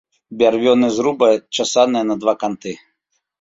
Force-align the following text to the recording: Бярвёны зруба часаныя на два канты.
Бярвёны 0.39 0.87
зруба 0.95 1.27
часаныя 1.59 2.03
на 2.09 2.19
два 2.25 2.33
канты. 2.41 2.73